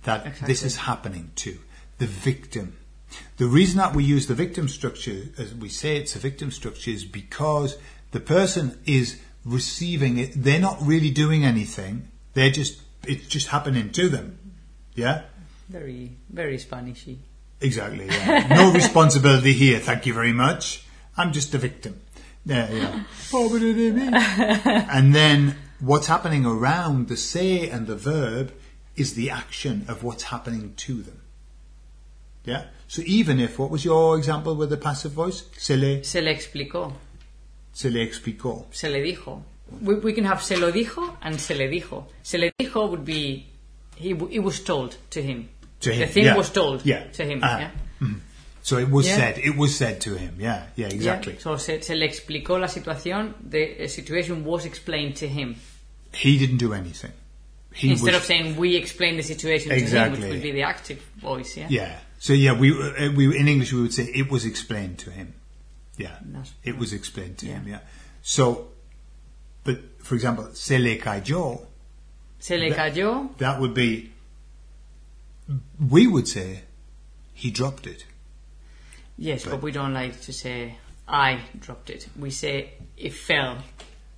that 0.04 0.38
this 0.46 0.62
is 0.62 0.76
happening 0.76 1.30
to, 1.36 1.58
the 1.98 2.06
victim. 2.06 2.76
The 3.36 3.46
reason 3.46 3.76
that 3.78 3.94
we 3.94 4.02
use 4.02 4.26
the 4.26 4.34
victim 4.34 4.68
structure, 4.68 5.24
as 5.36 5.54
we 5.54 5.68
say 5.68 5.96
it's 5.96 6.16
a 6.16 6.18
victim 6.18 6.50
structure, 6.50 6.90
is 6.90 7.04
because 7.04 7.76
the 8.12 8.20
person 8.20 8.78
is 8.86 9.20
receiving 9.44 10.18
it. 10.18 10.32
They're 10.34 10.60
not 10.60 10.78
really 10.80 11.10
doing 11.10 11.44
anything. 11.44 12.08
They're 12.34 12.50
just, 12.50 12.80
it's 13.06 13.26
just 13.28 13.48
happening 13.48 13.90
to 13.90 14.08
them. 14.08 14.38
Yeah? 14.94 15.22
Very, 15.68 16.16
very 16.30 16.56
Spanishy. 16.56 17.18
Exactly. 17.60 18.06
Yeah. 18.06 18.48
No 18.48 18.72
responsibility 18.72 19.52
here. 19.52 19.78
Thank 19.78 20.06
you 20.06 20.14
very 20.14 20.32
much. 20.32 20.84
I'm 21.16 21.32
just 21.32 21.54
a 21.54 21.58
victim. 21.58 22.00
Yeah, 22.44 22.70
yeah. 22.72 23.04
and 24.90 25.14
then 25.14 25.54
what's 25.80 26.06
happening 26.06 26.44
around 26.44 27.08
the 27.08 27.16
say 27.16 27.68
and 27.68 27.86
the 27.86 27.94
verb 27.96 28.52
is 28.96 29.14
the 29.14 29.30
action 29.30 29.84
of 29.88 30.02
what's 30.02 30.24
happening 30.24 30.74
to 30.76 31.02
them. 31.02 31.20
Yeah. 32.44 32.64
So 32.88 33.02
even 33.06 33.38
if 33.40 33.58
what 33.58 33.70
was 33.70 33.84
your 33.84 34.16
example 34.18 34.54
with 34.56 34.70
the 34.70 34.76
passive 34.76 35.12
voice? 35.12 35.44
Se 35.56 35.76
le, 35.76 36.02
Se 36.04 36.20
le 36.20 36.30
explicó. 36.34 36.92
se 37.72 37.88
le 37.90 38.00
explicó. 38.06 38.66
Se 38.72 38.88
le 38.88 38.98
dijo. 39.00 39.42
We, 39.80 39.94
we 39.94 40.12
can 40.12 40.24
have 40.24 40.42
se 40.42 40.56
lo 40.56 40.70
dijo 40.72 41.16
and 41.22 41.40
se 41.40 41.54
le 41.54 41.68
dijo. 41.68 42.04
Se 42.22 42.38
le 42.38 42.50
dijo 42.60 42.90
would 42.90 43.04
be 43.04 43.46
he 43.96 44.10
it 44.30 44.40
was 44.42 44.60
told 44.60 44.96
to 45.10 45.22
him. 45.22 45.48
To 45.80 45.92
him, 45.92 46.00
The 46.00 46.06
thing 46.06 46.24
yeah. 46.24 46.36
was 46.36 46.50
told 46.50 46.84
Yeah. 46.84 47.04
to 47.12 47.24
him. 47.24 47.40
Ah. 47.42 47.58
yeah? 47.60 47.70
So 48.62 48.78
it 48.78 48.88
was 48.90 49.06
Yeah. 49.06 49.16
said. 49.16 49.38
It 49.38 49.56
was 49.56 49.76
said 49.76 50.00
to 50.02 50.14
him. 50.16 50.36
Yeah. 50.38 50.66
Yeah. 50.76 50.88
Exactly. 50.88 51.32
Yeah. 51.34 51.40
So 51.40 51.56
se, 51.56 51.80
se 51.80 51.94
le 51.96 52.06
explicó 52.06 52.60
la 52.60 52.68
situación. 52.68 53.34
The 53.50 53.88
situation 53.88 54.44
was 54.44 54.64
explained 54.64 55.16
to 55.16 55.28
him. 55.28 55.56
He 56.12 56.38
didn't 56.38 56.58
do 56.58 56.72
anything. 56.72 57.12
He 57.74 57.90
Instead 57.90 58.12
was, 58.12 58.16
of 58.16 58.24
saying 58.24 58.56
we 58.56 58.76
explained 58.76 59.18
the 59.18 59.22
situation 59.22 59.70
to 59.70 59.74
him, 59.74 59.82
Exactly. 59.82 60.20
which 60.20 60.30
would 60.30 60.42
be 60.42 60.52
the 60.52 60.62
active 60.62 61.00
voice. 61.20 61.56
Yeah. 61.56 61.66
Yeah. 61.70 61.98
So 62.18 62.34
yeah, 62.34 62.52
we 62.52 62.70
uh, 62.70 63.10
we 63.12 63.36
in 63.36 63.48
English 63.48 63.72
we 63.72 63.80
would 63.82 63.94
say 63.94 64.04
it 64.04 64.30
was 64.30 64.44
explained 64.44 64.98
to 64.98 65.10
him. 65.10 65.32
Yeah. 65.96 66.16
That's- 66.22 66.52
It 66.62 66.76
was 66.78 66.92
explained 66.92 67.38
to 67.38 67.46
Yeah. 67.46 67.54
him. 67.54 67.68
Yeah. 67.68 67.80
So, 68.22 68.68
but 69.64 69.78
for 69.98 70.14
example, 70.14 70.50
se 70.54 70.78
le 70.78 70.96
cayó. 70.98 71.66
Se 72.38 72.58
le 72.58 72.70
That- 72.70 72.94
cayó. 72.94 73.36
That 73.38 73.60
would 73.60 73.74
be 73.74 74.12
we 75.80 76.06
would 76.06 76.28
say 76.28 76.62
he 77.34 77.50
dropped 77.50 77.86
it. 77.86 78.04
Yes, 79.22 79.44
but, 79.44 79.62
we 79.62 79.70
don't 79.70 79.94
like 79.94 80.20
to 80.22 80.32
say 80.32 80.74
I 81.06 81.38
dropped 81.60 81.90
it. 81.90 82.08
We 82.18 82.30
say 82.30 82.72
it 82.96 83.12
fell 83.14 83.58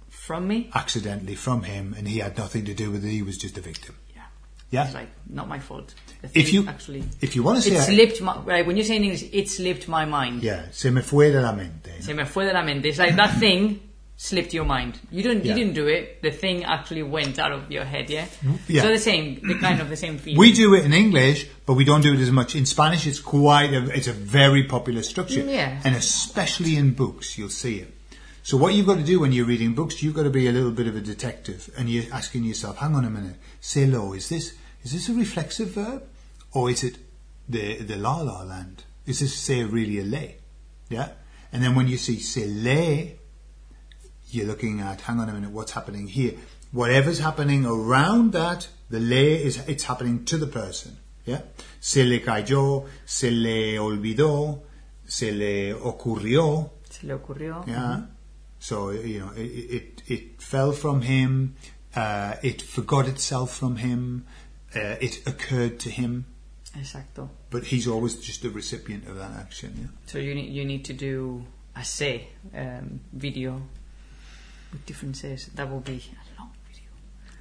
from 0.08 0.48
me. 0.48 0.70
accidentally 0.74 1.34
from 1.34 1.62
him, 1.62 1.94
and 1.96 2.08
he 2.08 2.20
had 2.20 2.38
nothing 2.38 2.64
to 2.64 2.72
do 2.72 2.90
with 2.90 3.04
it. 3.04 3.10
He 3.10 3.22
was 3.22 3.36
just 3.36 3.58
a 3.58 3.60
victim. 3.60 3.94
Yeah. 4.14 4.22
Yeah. 4.70 4.84
It's 4.86 4.94
like 4.94 5.10
not 5.28 5.46
my 5.46 5.58
fault. 5.58 5.94
If 6.32 6.54
you 6.54 6.66
actually 6.66 7.04
if 7.20 7.36
you 7.36 7.42
want 7.42 7.62
to 7.62 7.62
say, 7.62 7.76
it 7.76 7.82
slipped 7.82 8.22
my 8.22 8.38
right 8.38 8.66
when 8.66 8.78
you 8.78 8.82
say 8.82 8.96
in 8.96 9.04
English 9.04 9.24
it 9.30 9.50
slipped 9.50 9.88
my 9.88 10.06
mind. 10.06 10.42
yeah, 10.42 10.70
se 10.70 10.88
me 10.88 11.02
fue 11.02 11.30
de 11.30 11.42
la 11.42 11.52
mente. 11.52 12.00
Se 12.00 12.14
me 12.14 12.24
fue 12.24 12.46
de 12.46 12.54
la 12.54 12.62
mente. 12.62 12.88
It's 12.88 12.98
like 12.98 13.14
that 13.16 13.38
thing 13.38 13.80
slipped 14.16 14.54
your 14.54 14.64
mind. 14.64 14.98
You 15.10 15.22
didn't 15.22 15.44
Yeah. 15.44 15.50
you 15.56 15.58
didn't 15.64 15.74
do 15.74 15.86
it. 15.88 16.22
The 16.22 16.30
thing 16.30 16.64
actually 16.64 17.02
went 17.02 17.38
out 17.38 17.52
of 17.52 17.70
your 17.70 17.84
head. 17.84 18.08
Yeah. 18.10 18.26
Mm, 18.42 18.58
yeah. 18.68 18.82
So 18.82 18.88
the 18.88 18.98
same, 18.98 19.40
the 19.46 19.58
kind 19.58 19.80
of 19.80 19.88
the 19.88 19.96
same 19.96 20.18
feeling. 20.22 20.38
We 20.38 20.52
do 20.52 20.74
it 20.74 20.84
in 20.84 20.92
English, 20.92 21.46
but 21.66 21.74
we 21.74 21.84
don't 21.84 22.00
do 22.02 22.12
it 22.14 22.20
as 22.20 22.30
much 22.30 22.54
in 22.54 22.64
Spanish. 22.66 23.06
It's 23.06 23.18
quite 23.20 23.72
a, 23.72 23.84
it's 23.96 24.06
a 24.08 24.12
very 24.12 24.64
popular 24.64 25.02
structure, 25.02 25.42
mm, 25.42 25.50
Yeah. 25.52 25.80
and 25.84 25.96
especially 25.96 26.76
in 26.76 26.92
books, 26.92 27.36
you'll 27.36 27.48
see 27.64 27.76
it. 27.80 27.92
So 28.44 28.56
what 28.58 28.74
you've 28.74 28.86
got 28.86 28.98
to 28.98 29.02
do 29.04 29.20
when 29.20 29.32
you're 29.32 29.46
reading 29.46 29.74
books, 29.74 30.02
you've 30.02 30.14
got 30.14 30.24
to 30.24 30.30
be 30.30 30.46
a 30.48 30.52
little 30.52 30.70
bit 30.70 30.86
of 30.86 30.94
a 30.96 31.00
detective, 31.00 31.70
and 31.78 31.88
you're 31.88 32.04
asking 32.12 32.44
yourself, 32.44 32.76
"Hang 32.76 32.94
on 32.94 33.04
a 33.06 33.10
minute, 33.10 33.36
say 33.60 33.86
lo, 33.86 34.12
is 34.12 34.28
this 34.28 34.52
is 34.84 34.92
this 34.92 35.08
a 35.08 35.14
reflexive 35.14 35.70
verb, 35.70 36.02
or 36.52 36.70
is 36.70 36.84
it 36.84 36.98
the 37.48 37.78
the 37.78 37.96
la 37.96 38.18
la 38.20 38.42
land? 38.42 38.84
Is 39.06 39.20
this 39.20 39.34
say 39.34 39.64
really 39.64 39.98
a 39.98 40.04
lay? 40.04 40.36
Yeah, 40.90 41.08
and 41.52 41.62
then 41.62 41.74
when 41.74 41.88
you 41.88 41.96
see 41.96 42.18
say 42.20 42.46
lay, 42.46 43.16
you're 44.30 44.46
looking 44.46 44.80
at, 44.80 45.02
hang 45.02 45.20
on 45.20 45.28
a 45.28 45.32
minute, 45.32 45.50
what's 45.50 45.72
happening 45.72 46.06
here? 46.06 46.34
Whatever's 46.72 47.20
happening 47.20 47.64
around 47.64 48.32
that, 48.32 48.68
the 48.90 49.00
lay 49.00 49.42
is, 49.42 49.58
it's 49.68 49.84
happening 49.84 50.24
to 50.26 50.36
the 50.36 50.46
person. 50.46 50.96
Yeah? 51.24 51.42
Se 51.80 52.04
le 52.04 52.20
cayó, 52.20 52.86
se 53.06 53.30
le 53.30 53.78
olvidó, 53.78 54.60
se 55.06 55.30
le 55.30 55.74
ocurrió. 55.74 56.70
Se 56.90 57.06
le 57.06 57.14
ocurrió. 57.14 57.66
Yeah? 57.66 58.02
So, 58.58 58.90
you 58.90 59.20
know, 59.20 59.32
it, 59.36 59.40
it, 59.40 60.02
it 60.06 60.42
fell 60.42 60.72
from 60.72 61.02
him, 61.02 61.54
uh, 61.94 62.36
it 62.42 62.62
forgot 62.62 63.06
itself 63.08 63.54
from 63.56 63.76
him, 63.76 64.26
uh, 64.74 64.96
it 65.00 65.26
occurred 65.26 65.78
to 65.80 65.90
him, 65.90 66.26
Exacto. 66.76 67.28
but 67.50 67.64
he's 67.64 67.86
always 67.86 68.16
just 68.16 68.42
the 68.42 68.50
recipient 68.50 69.06
of 69.06 69.16
that 69.16 69.32
action. 69.32 69.74
Yeah? 69.78 69.86
So 70.06 70.18
you 70.18 70.34
need 70.34 70.50
you 70.52 70.64
need 70.64 70.84
to 70.86 70.92
do 70.92 71.44
a 71.76 71.84
say 71.84 72.28
um, 72.54 73.00
video 73.12 73.62
with 74.74 74.84
different 74.84 75.16
says. 75.16 75.46
That 75.54 75.70
will 75.70 75.80
be 75.80 76.02
a 76.12 76.40
long 76.40 76.50
video. 76.68 76.90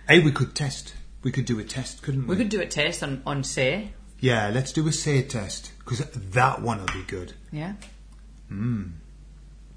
Hey, 0.08 0.20
we 0.20 0.32
could 0.32 0.56
test. 0.56 0.94
We 1.24 1.32
could 1.32 1.46
do 1.46 1.60
a 1.60 1.64
test, 1.64 2.02
couldn't 2.02 2.28
we? 2.28 2.36
We 2.36 2.38
could 2.38 2.50
do 2.50 2.62
a 2.62 2.66
test 2.66 3.04
on 3.04 3.22
on 3.26 3.44
say. 3.44 3.92
Yeah, 4.20 4.50
let's 4.54 4.72
do 4.72 4.88
a 4.88 4.92
say 4.94 5.22
test 5.24 5.74
because 5.80 6.00
that 6.00 6.62
one 6.62 6.80
will 6.80 6.94
be 6.94 7.04
good. 7.08 7.34
Yeah. 7.52 7.74
Hmm. 8.48 8.84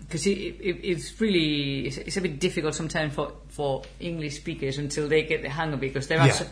Because 0.01 0.25
it, 0.27 0.39
it, 0.61 0.85
it's 0.85 1.21
really 1.21 1.87
it's, 1.87 1.97
it's 1.97 2.17
a 2.17 2.21
bit 2.21 2.39
difficult 2.39 2.75
sometimes 2.75 3.15
for, 3.15 3.33
for 3.49 3.83
English 3.99 4.37
speakers 4.37 4.79
until 4.79 5.09
they 5.09 5.25
get 5.25 5.43
the 5.43 5.49
hang 5.49 5.73
of 5.73 5.83
it. 5.83 5.89
Because 5.93 6.07
there 6.07 6.21
are 6.21 6.27
Yeah. 6.29 6.33
so, 6.33 6.47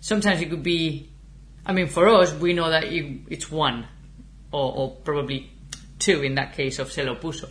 sometimes 0.00 0.40
it 0.40 0.50
could 0.50 0.62
be. 0.62 1.08
I 1.66 1.72
mean, 1.72 1.88
for 1.88 2.08
us, 2.08 2.32
we 2.34 2.52
know 2.52 2.70
that 2.70 2.90
you, 2.90 3.20
it's 3.28 3.50
one, 3.50 3.86
or, 4.52 4.72
or 4.74 4.90
probably 5.04 5.50
two 5.98 6.22
in 6.22 6.36
that 6.36 6.54
case 6.54 6.78
of 6.78 6.90
se 6.90 7.04
lo 7.04 7.16
puso. 7.16 7.50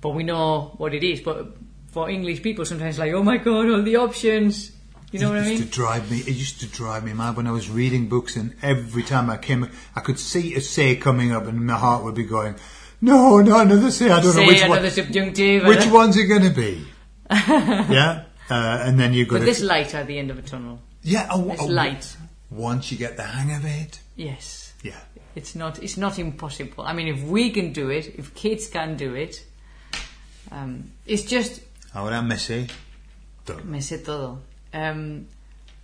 But 0.00 0.10
we 0.10 0.22
know 0.24 0.74
what 0.76 0.94
it 0.94 1.02
is. 1.04 1.20
But 1.20 1.56
for 1.96 2.10
English 2.10 2.42
people, 2.42 2.66
sometimes 2.66 2.98
like, 2.98 3.12
oh 3.14 3.22
my 3.22 3.38
god, 3.38 3.70
all 3.70 3.80
the 3.82 3.96
options. 3.96 4.72
You 5.12 5.20
know 5.20 5.28
it 5.32 5.36
what 5.36 5.44
I 5.44 5.48
used 5.48 5.60
mean? 5.62 5.70
to 5.70 5.74
drive 5.74 6.10
me. 6.10 6.18
It 6.18 6.36
used 6.36 6.60
to 6.60 6.66
drive 6.66 7.04
me 7.04 7.14
mad 7.14 7.36
when 7.38 7.46
I 7.46 7.52
was 7.52 7.70
reading 7.70 8.06
books, 8.06 8.36
and 8.36 8.54
every 8.60 9.02
time 9.02 9.30
I 9.30 9.38
came, 9.38 9.70
I 9.94 10.00
could 10.00 10.18
see 10.18 10.54
a 10.56 10.60
say 10.60 10.96
coming 10.96 11.32
up, 11.32 11.46
and 11.46 11.64
my 11.66 11.78
heart 11.78 12.04
would 12.04 12.14
be 12.14 12.24
going, 12.24 12.56
"No, 13.00 13.38
no, 13.40 13.60
another 13.60 13.90
say. 13.90 14.10
I 14.10 14.20
don't 14.20 14.34
Say 14.34 14.42
know 14.42 14.46
which 14.48 14.62
another 14.62 14.82
one. 14.82 14.90
subjunctive. 14.90 15.64
Which 15.64 15.86
uh, 15.86 15.90
one's 15.90 16.18
it 16.18 16.26
going 16.26 16.42
to 16.42 16.50
be?" 16.50 16.84
yeah, 17.30 18.24
uh, 18.50 18.82
and 18.86 19.00
then 19.00 19.14
you've 19.14 19.28
got 19.28 19.38
But 19.38 19.46
this 19.46 19.62
light 19.62 19.94
at 19.94 20.06
the 20.06 20.18
end 20.18 20.30
of 20.30 20.38
a 20.38 20.42
tunnel. 20.42 20.80
yeah, 21.02 21.28
oh, 21.30 21.48
It's 21.50 21.62
oh, 21.62 21.66
light. 21.66 22.14
Once 22.50 22.92
you 22.92 22.98
get 22.98 23.16
the 23.16 23.22
hang 23.22 23.56
of 23.56 23.64
it, 23.64 24.00
Yes. 24.16 24.74
yeah. 24.82 25.00
It's 25.34 25.54
not. 25.54 25.82
It's 25.82 25.96
not 25.96 26.18
impossible. 26.18 26.84
I 26.84 26.92
mean, 26.92 27.08
if 27.08 27.22
we 27.22 27.50
can 27.52 27.72
do 27.72 27.88
it, 27.88 28.04
if 28.18 28.34
kids 28.34 28.68
can 28.68 28.96
do 28.98 29.14
it, 29.14 29.42
um, 30.52 30.90
it's 31.06 31.22
just 31.24 31.62
Ahora 31.96 32.20
me 32.20 32.36
sé. 32.36 32.68
todo. 33.46 33.64
me 33.64 33.80
sé 33.80 34.04
todo. 34.04 34.42
Um, 34.74 35.28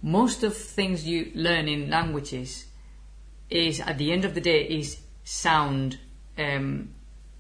most 0.03 0.43
of 0.43 0.55
things 0.55 1.07
you 1.07 1.33
learn 1.35 1.69
in 1.69 1.89
languages 1.89 2.67
is 3.49 3.81
at 3.81 3.97
the 3.97 4.13
end 4.13 4.27
of 4.27 4.35
the 4.35 4.41
day 4.43 4.63
is 4.65 5.01
sound 5.25 5.99
um, 6.37 6.91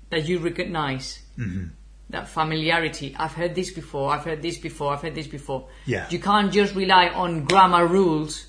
that 0.09 0.26
you 0.26 0.38
recognize. 0.38 1.21
Mm-hmm. 1.38 1.67
That 2.09 2.29
familiarity. 2.29 3.14
I've 3.19 3.33
heard 3.33 3.55
this 3.55 3.71
before. 3.71 4.12
I've 4.12 4.25
heard 4.25 4.41
this 4.41 4.59
before. 4.59 4.93
I've 4.93 5.02
heard 5.02 5.14
this 5.14 5.26
before. 5.26 5.69
Yeah. 5.87 6.07
You 6.09 6.19
can't 6.19 6.52
just 6.52 6.75
rely 6.75 7.09
on 7.09 7.45
grammar 7.45 7.87
rules 7.87 8.47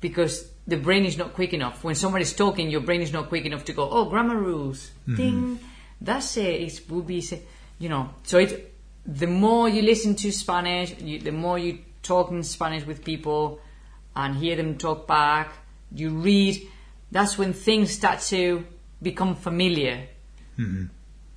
because 0.00 0.48
the 0.66 0.76
brain 0.76 1.04
is 1.04 1.16
not 1.16 1.34
quick 1.34 1.52
enough. 1.52 1.82
When 1.82 1.94
somebody's 1.94 2.32
talking, 2.32 2.70
your 2.70 2.80
brain 2.80 3.00
is 3.02 3.12
not 3.12 3.28
quick 3.28 3.44
enough 3.44 3.64
to 3.66 3.72
go, 3.72 3.88
oh, 3.88 4.04
grammar 4.06 4.36
rules. 4.36 4.90
Ding. 5.06 5.58
That's 6.00 6.36
it. 6.36 6.60
It 6.60 6.80
will 6.88 7.02
be, 7.02 7.24
you 7.78 7.88
know. 7.88 8.10
So 8.24 8.38
it, 8.38 8.71
the 9.06 9.26
more 9.26 9.68
you 9.68 9.82
listen 9.82 10.14
to 10.16 10.32
Spanish, 10.32 10.98
you, 11.00 11.18
the 11.18 11.32
more 11.32 11.58
you 11.58 11.78
talk 12.02 12.30
in 12.30 12.42
Spanish 12.42 12.86
with 12.86 13.04
people 13.04 13.60
and 14.14 14.36
hear 14.36 14.56
them 14.56 14.78
talk 14.78 15.06
back, 15.06 15.52
you 15.94 16.10
read, 16.10 16.60
that's 17.10 17.36
when 17.36 17.52
things 17.52 17.90
start 17.90 18.20
to 18.20 18.64
become 19.00 19.34
familiar. 19.34 20.06
Mm-hmm. 20.58 20.86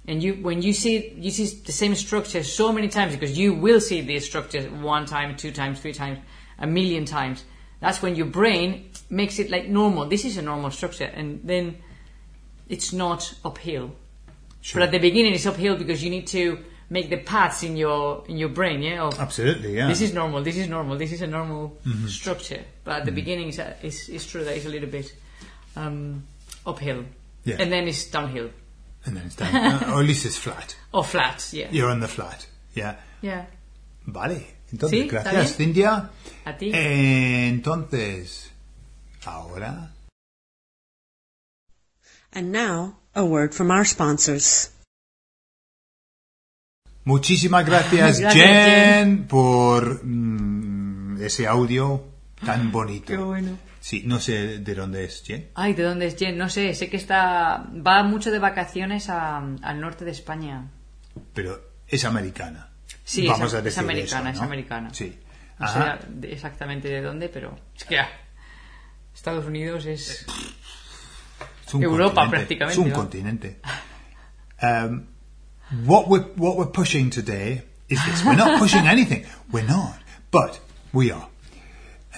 And 0.07 0.22
you, 0.22 0.36
when 0.36 0.62
you 0.62 0.74
see 0.74 1.13
you 1.17 1.31
see 1.31 1.45
the 1.65 1.72
same 1.72 1.95
structure 1.95 2.43
so 2.43 2.72
many 2.72 2.89
times, 2.89 3.13
because 3.13 3.36
you 3.38 3.55
will 3.55 3.81
see 3.81 4.01
this 4.01 4.25
structure 4.25 4.62
one 4.62 5.05
time, 5.07 5.36
two 5.36 5.51
times, 5.51 5.79
three 5.79 5.93
times, 5.93 6.19
a 6.60 6.67
million 6.67 7.05
times. 7.05 7.43
That's 7.79 8.01
when 8.01 8.15
your 8.15 8.27
brain 8.27 8.91
makes 9.10 9.39
it 9.39 9.50
like 9.50 9.67
normal. 9.67 10.05
This 10.05 10.24
is 10.24 10.38
a 10.38 10.43
normal 10.43 10.69
structure, 10.69 11.05
and 11.05 11.41
then 11.43 11.77
it's 12.69 12.93
not 12.93 13.34
uphill. 13.43 13.95
Sure. 14.62 14.79
But 14.79 14.88
at 14.88 14.91
the 14.91 15.00
beginning, 15.00 15.34
it's 15.34 15.48
uphill 15.48 15.75
because 15.75 16.03
you 16.03 16.12
need 16.12 16.27
to 16.27 16.63
make 16.89 17.09
the 17.09 17.17
paths 17.17 17.63
in 17.63 17.75
your 17.77 18.23
in 18.27 18.37
your 18.37 18.49
brain. 18.49 18.81
Yeah, 18.81 19.03
of 19.03 19.19
Absolutely, 19.19 19.75
yeah. 19.75 19.87
this 19.87 20.01
is 20.01 20.13
normal. 20.13 20.43
This 20.43 20.57
is 20.57 20.67
normal. 20.67 20.97
This 20.97 21.11
is 21.11 21.21
a 21.21 21.27
normal 21.27 21.77
Mm-hmm. 21.85 22.07
structure. 22.07 22.63
But 22.83 22.99
at 23.01 23.05
the 23.05 23.11
beginning, 23.11 23.49
it's, 23.49 23.59
a- 23.59 23.75
it's, 23.81 24.09
it's 24.09 24.25
true 24.25 24.43
that 24.43 24.55
it's 24.55 24.65
a 24.65 24.69
little 24.69 24.89
bit 24.89 25.13
um, 25.75 26.23
uphill, 26.65 27.05
Yeah. 27.43 27.57
and 27.59 27.71
then 27.71 27.87
it's 27.87 28.05
downhill 28.11 28.49
and 29.05 29.15
then 29.17 29.25
it's 29.27 29.35
down, 29.35 29.55
uh, 29.55 29.85
or 29.93 29.99
at 30.01 30.05
least 30.07 30.25
it's 30.25 30.37
flat. 30.37 30.75
or 30.91 31.03
flat. 31.03 31.49
Yeah, 31.53 31.67
You're 31.71 31.89
on 31.89 31.99
the 31.99 32.07
flat. 32.07 32.47
Yeah. 32.73 32.95
yeah. 33.21 33.45
Vale. 34.07 34.45
Entonces, 34.73 34.89
Sí, 34.91 35.07
¿está 35.07 35.23
gracias, 35.31 35.57
bien? 35.57 35.73
Cintia. 35.73 36.09
A 36.45 36.57
ti. 36.57 36.71
Entonces, 36.73 38.49
ahora. 39.25 39.91
And 42.33 42.51
now, 42.51 42.97
a 43.15 43.23
word 43.25 43.53
from 43.53 43.71
our 43.71 43.85
sponsors. 43.85 44.69
Muchísimas 47.05 47.65
gracias, 47.65 48.19
Gracias, 48.19 48.33
Jen, 48.33 49.27
por 49.27 50.03
mm, 50.03 51.21
ese 51.21 51.47
audio 51.47 52.03
tan 52.43 52.71
bonito. 52.71 53.05
Qué 53.07 53.17
bueno. 53.17 53.57
Sí, 53.79 54.01
no 54.05 54.19
sé 54.19 54.57
de 54.59 54.75
dónde 54.75 55.05
es, 55.05 55.21
Jen. 55.24 55.50
Ay, 55.53 55.74
¿de 55.74 55.83
dónde 55.83 56.07
es 56.07 56.15
Jen? 56.17 56.38
No 56.38 56.50
sé, 56.50 56.74
sé 56.74 56.89
que 56.89 56.97
está 56.97 57.67
va 57.85 58.01
mucho 58.03 58.31
de 58.31 58.39
vacaciones 58.39 59.09
a- 59.09 59.38
al 59.38 59.79
norte 59.79 60.03
de 60.05 60.12
España. 60.12 60.67
Pero 61.33 61.62
es 61.88 62.03
americana. 62.05 62.69
Sí, 63.03 63.27
Vamos 63.27 63.50
es, 63.50 63.53
a 63.53 63.57
es 63.59 63.63
decir 63.65 63.83
americana, 63.83 64.29
eso, 64.31 64.38
es 64.38 64.39
¿no? 64.41 64.45
americana. 64.47 64.89
Sí. 64.91 65.19
No 65.59 65.67
sé 65.67 65.77
Ajá. 65.79 66.00
de- 66.09 66.33
exactamente 66.33 66.88
de 66.89 67.01
dónde, 67.03 67.29
pero 67.29 67.55
es 67.77 67.83
que 67.83 68.00
ah, 68.00 68.09
Estados 69.13 69.45
Unidos 69.45 69.85
es 69.85 70.25
Es 71.67 71.74
un 71.75 71.83
Europa, 71.83 72.21
continente, 72.21 72.38
prácticamente, 72.57 72.74
Es 72.74 72.85
un 72.85 72.89
¿no? 72.89 72.95
continente. 72.95 73.62
Um, 74.62 75.05
what 75.86 76.07
we're 76.07 76.22
what 76.22 76.57
we're 76.57 76.65
pushing 76.67 77.10
today 77.10 77.63
is 77.89 78.03
this. 78.05 78.24
We're 78.25 78.36
not 78.36 78.60
pushing 78.60 78.88
anything. 78.88 79.25
We're 79.51 79.67
not, 79.67 80.00
but 80.31 80.60
we 80.91 81.12
are. 81.12 81.27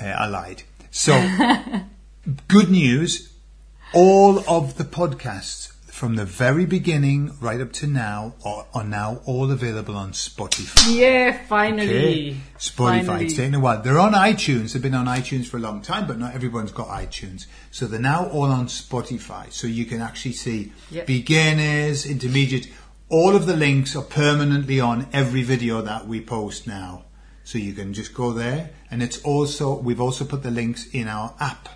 Uh, 0.01 0.05
I 0.05 0.27
lied. 0.27 0.63
So, 0.91 1.11
good 2.47 2.69
news. 2.71 3.33
All 3.93 4.39
of 4.49 4.77
the 4.77 4.83
podcasts 4.85 5.73
from 5.91 6.15
the 6.15 6.25
very 6.25 6.65
beginning 6.65 7.31
right 7.41 7.59
up 7.59 7.71
to 7.73 7.87
now 7.87 8.33
are, 8.45 8.65
are 8.73 8.83
now 8.83 9.19
all 9.25 9.51
available 9.51 9.95
on 9.95 10.11
Spotify. 10.11 10.95
Yeah, 10.95 11.43
finally. 11.47 11.89
Okay. 11.89 12.37
Spotify. 12.59 13.05
Finally. 13.05 13.25
It's 13.25 13.35
taken 13.35 13.55
a 13.55 13.59
while. 13.59 13.81
They're 13.81 13.99
on 13.99 14.13
iTunes. 14.13 14.73
They've 14.73 14.81
been 14.81 14.93
on 14.93 15.07
iTunes 15.07 15.47
for 15.47 15.57
a 15.57 15.59
long 15.59 15.81
time, 15.81 16.05
but 16.05 16.19
not 16.19 16.35
everyone's 16.35 16.71
got 16.71 16.87
iTunes. 16.89 17.45
So 17.71 17.87
they're 17.87 17.99
now 17.99 18.27
all 18.29 18.51
on 18.51 18.67
Spotify. 18.67 19.51
So 19.51 19.67
you 19.67 19.85
can 19.85 20.01
actually 20.01 20.33
see 20.33 20.71
Yep. 20.91 21.07
beginners, 21.07 22.05
intermediate. 22.05 22.67
All 23.09 23.35
of 23.35 23.45
the 23.45 23.55
links 23.55 23.95
are 23.95 24.03
permanently 24.03 24.79
on 24.81 25.07
every 25.13 25.43
video 25.43 25.81
that 25.81 26.07
we 26.07 26.19
post 26.21 26.67
now. 26.67 27.05
So 27.45 27.57
you 27.57 27.73
can 27.73 27.93
just 27.93 28.13
go 28.13 28.33
there. 28.33 28.71
And 28.91 29.01
it's 29.01 29.21
also, 29.23 29.75
we've 29.79 30.01
also 30.01 30.25
put 30.25 30.43
the 30.43 30.51
links 30.51 30.87
in 30.91 31.07
our 31.07 31.33
app. 31.39 31.69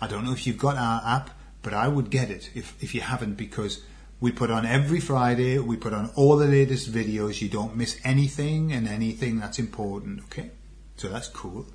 I 0.00 0.06
don't 0.06 0.24
know 0.24 0.32
if 0.32 0.46
you've 0.46 0.58
got 0.58 0.76
our 0.76 1.00
app, 1.06 1.30
but 1.62 1.72
I 1.72 1.88
would 1.88 2.10
get 2.10 2.30
it 2.30 2.50
if, 2.54 2.76
if 2.82 2.94
you 2.94 3.00
haven't 3.00 3.34
because 3.36 3.82
we 4.20 4.32
put 4.32 4.50
on 4.50 4.66
every 4.66 5.00
Friday, 5.00 5.58
we 5.58 5.76
put 5.76 5.94
on 5.94 6.10
all 6.14 6.36
the 6.36 6.46
latest 6.46 6.92
videos. 6.92 7.40
You 7.40 7.48
don't 7.48 7.74
miss 7.76 7.98
anything 8.04 8.72
and 8.72 8.86
anything 8.86 9.38
that's 9.40 9.58
important, 9.58 10.20
okay? 10.24 10.50
So 10.96 11.08
that's 11.08 11.28
cool. 11.28 11.66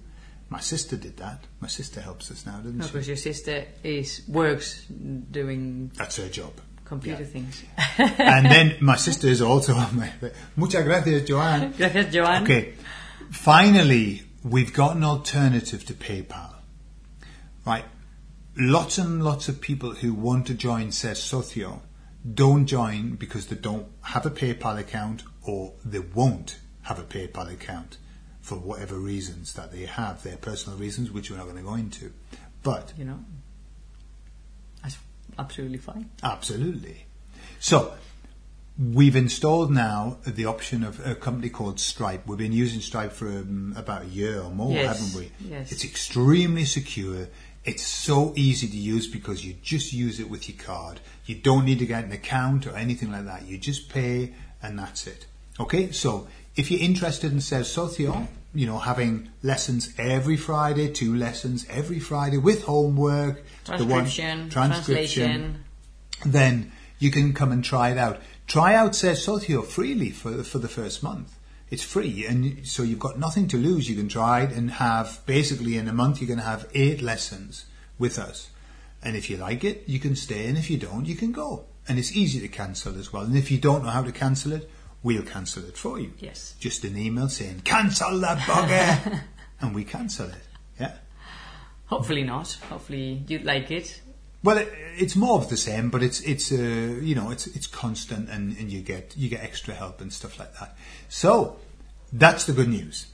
My 0.50 0.60
sister 0.60 0.96
did 0.96 1.18
that. 1.18 1.44
My 1.60 1.68
sister 1.68 2.02
helps 2.02 2.30
us 2.32 2.46
now, 2.46 2.58
doesn't 2.58 2.78
No, 2.78 2.86
she? 2.86 2.92
because 2.92 3.08
your 3.08 3.18
sister 3.18 3.66
is 3.84 4.22
works 4.28 4.84
doing 4.86 5.92
That's 5.96 6.18
her 6.18 6.30
job. 6.30 6.54
Computer 6.90 7.22
Yeah. 7.24 7.28
things. 7.30 7.64
and 8.18 8.46
then 8.48 8.76
my 8.82 8.96
sister 9.08 9.28
is 9.28 9.42
also 9.42 9.74
on 9.76 9.96
my. 9.96 10.12
Muchas 10.58 10.84
gracias, 10.84 11.28
Joanne. 11.28 11.72
Gracias, 11.78 12.12
Joan. 12.14 12.44
Okay. 12.44 12.74
Finally, 13.32 14.24
we've 14.44 14.74
got 14.74 14.96
an 14.96 15.04
alternative 15.04 15.86
to 15.86 15.94
PayPal. 15.94 16.56
Right. 17.66 17.86
Lots 18.58 18.98
and 18.98 19.24
lots 19.24 19.48
of 19.48 19.62
people 19.62 19.92
who 19.92 20.14
want 20.14 20.48
to 20.48 20.54
join 20.56 20.88
Hazte 20.90 21.16
Socio 21.16 21.82
don't 22.34 22.66
join 22.66 23.16
because 23.16 23.48
they 23.48 23.56
don't 23.56 23.88
have 24.02 24.26
a 24.26 24.32
PayPal 24.32 24.78
account 24.78 25.24
or 25.44 25.74
they 25.86 26.00
won't 26.00 26.58
have 26.82 27.00
a 27.00 27.04
PayPal 27.04 27.52
account 27.54 27.98
for 28.42 28.56
whatever 28.56 28.98
reasons 29.00 29.54
that 29.54 29.72
they 29.72 29.86
have, 29.86 30.24
their 30.24 30.38
personal 30.38 30.78
reasons, 30.78 31.12
which 31.12 31.30
we're 31.30 31.38
not 31.38 31.46
going 31.46 31.58
to 31.58 31.62
go 31.64 31.76
into. 31.76 32.12
But 32.64 32.92
You 32.98 33.06
know, 33.06 33.20
absolutely 35.40 35.78
fine. 35.80 36.10
Absolutely. 36.24 37.06
So, 37.60 37.94
we've 38.78 39.16
installed 39.16 39.72
now 39.72 40.18
the 40.26 40.46
option 40.46 40.84
of 40.84 41.06
a 41.06 41.16
company 41.16 41.50
called 41.50 41.80
Stripe. 41.80 42.26
We've 42.28 42.38
been 42.38 42.54
using 42.54 42.80
Stripe 42.82 43.12
for 43.12 43.28
um, 43.28 43.74
about 43.76 44.04
a 44.04 44.08
year 44.08 44.42
or 44.42 44.50
more, 44.52 44.72
Yes, 44.74 45.00
haven't 45.00 45.20
we? 45.20 45.32
yes. 45.50 45.72
It's 45.72 45.84
extremely 45.84 46.66
secure. 46.66 47.28
It's 47.66 47.86
so 47.86 48.34
easy 48.38 48.68
to 48.68 48.78
use 48.78 49.08
because 49.08 49.44
you 49.46 49.56
just 49.62 49.92
use 49.92 50.20
it 50.20 50.30
with 50.30 50.48
your 50.48 50.58
card. 50.58 51.02
You 51.26 51.36
don't 51.36 51.66
need 51.66 51.80
to 51.80 51.86
get 51.86 52.06
an 52.06 52.12
account 52.14 52.66
or 52.68 52.76
anything 52.76 53.12
like 53.12 53.26
that. 53.26 53.46
You 53.46 53.58
just 53.58 53.90
pay 53.90 54.34
and 54.64 54.80
that's 54.80 55.08
it. 55.08 55.26
Okay, 55.60 55.92
so 55.92 56.28
if 56.56 56.72
you're 56.72 56.80
interested 56.82 57.32
in 57.34 57.40
Hazte 57.40 57.66
Socio, 57.66 58.28
you 58.54 58.66
know, 58.66 58.80
having 58.80 59.30
lessons 59.44 59.94
every 59.98 60.36
Friday, 60.38 60.92
two 60.92 61.16
lessons 61.16 61.66
every 61.70 62.00
Friday 62.00 62.38
with 62.38 62.64
homework, 62.64 63.44
the 63.66 63.86
one- 63.86 64.06
Transcription, 64.06 64.50
transcription, 64.50 65.32
translation. 65.32 65.64
then 66.26 66.72
you 66.98 67.12
can 67.12 67.34
come 67.34 67.52
and 67.52 67.64
try 67.64 67.92
it 67.92 67.98
out. 67.98 68.20
Try 68.48 68.74
out 68.76 68.92
Hazte 68.94 69.16
Socio 69.18 69.62
freely 69.62 70.10
for 70.10 70.44
for 70.44 70.58
the 70.60 70.68
first 70.68 71.04
month. 71.04 71.36
It's 71.70 71.84
free, 71.84 72.26
and 72.26 72.66
so 72.68 72.82
you've 72.82 72.98
got 73.08 73.20
nothing 73.20 73.48
to 73.50 73.58
lose. 73.58 73.88
You 73.88 73.96
can 73.96 74.10
try 74.10 74.42
it 74.42 74.52
and 74.52 74.72
have 74.72 75.22
basically 75.28 75.78
in 75.78 75.88
a 75.88 75.94
month 75.94 76.20
you're 76.20 76.28
going 76.28 76.40
to 76.40 76.46
have 76.46 76.68
eight 76.74 77.00
lessons 77.04 77.66
with 78.00 78.18
us. 78.18 78.50
And 79.04 79.16
if 79.16 79.30
you 79.30 79.38
like 79.38 79.64
it, 79.64 79.84
you 79.88 80.00
can 80.00 80.16
stay, 80.16 80.48
and 80.48 80.58
if 80.58 80.70
you 80.72 80.78
don't, 80.78 81.06
you 81.06 81.16
can 81.16 81.32
go. 81.32 81.66
And 81.88 82.00
it's 82.00 82.12
easy 82.16 82.40
to 82.40 82.48
cancel 82.48 82.98
as 82.98 83.14
well. 83.14 83.24
And 83.24 83.38
if 83.38 83.52
you 83.52 83.60
don't 83.60 83.84
know 83.84 83.92
how 83.92 84.02
to 84.02 84.12
cancel 84.12 84.52
it, 84.54 84.68
we'll 85.04 85.24
cancel 85.24 85.64
it 85.66 85.78
for 85.78 86.00
you. 86.00 86.14
Yes. 86.20 86.56
Just 86.60 86.84
an 86.84 86.98
email 86.98 87.30
saying 87.30 87.62
cancel 87.62 88.20
that 88.20 88.40
bugger, 88.40 89.22
and 89.62 89.76
we 89.76 89.84
cancel 89.84 90.28
it. 90.28 90.48
Yeah. 90.80 90.94
Hopefully 91.88 92.24
not. 92.24 92.54
Hopefully 92.70 93.24
you'd 93.28 93.46
like 93.46 93.72
it. 93.72 94.02
Well, 94.44 94.58
it, 94.58 94.72
it's 94.98 95.16
more 95.16 95.38
of 95.38 95.50
the 95.50 95.58
same, 95.58 95.90
but 95.90 96.02
it's 96.02 96.22
it's 96.22 96.52
uh, 96.52 96.56
you 96.56 97.16
know 97.16 97.32
it's 97.32 97.48
it's 97.48 97.68
constant, 97.68 98.30
and, 98.30 98.56
and 98.58 98.72
you 98.72 98.82
get 98.82 99.16
you 99.18 99.30
get 99.30 99.44
extra 99.44 99.74
help 99.74 100.02
and 100.02 100.12
stuff 100.14 100.40
like 100.40 100.54
that. 100.60 100.78
So 101.10 101.58
that's 102.14 102.46
the 102.46 102.54
good 102.54 102.70
news. 102.70 103.08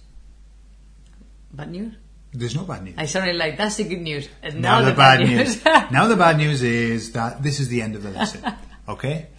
Bad 1.51 1.71
news? 1.71 1.93
There's 2.33 2.55
no 2.55 2.63
bad 2.63 2.83
news. 2.83 2.95
I 2.97 3.05
sounded 3.05 3.37
like 3.37 3.57
that's 3.57 3.77
the 3.77 3.85
good 3.85 4.01
news. 4.01 4.27
And 4.43 4.61
now 4.61 4.79
now, 4.79 4.89
the 4.89 4.95
bad 4.95 5.21
news. 5.21 5.63
now 5.65 6.07
the 6.07 6.17
bad 6.17 6.37
news 6.37 6.61
is 6.61 7.13
that 7.13 7.41
this 7.41 7.59
is 7.59 7.69
the 7.69 7.81
end 7.81 7.95
of 7.95 8.03
the 8.03 8.11
lesson. 8.11 8.43
Okay. 8.87 9.29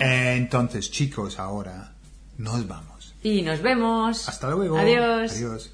Entonces, 0.00 0.90
chicos, 0.90 1.38
ahora 1.38 1.92
Nos 2.38 2.66
vamos. 2.68 3.14
Y 3.22 3.42
nos 3.42 3.62
vemos. 3.62 4.28
Hasta 4.28 4.50
luego. 4.50 4.78
Adiós. 4.78 5.32
Adiós. 5.32 5.72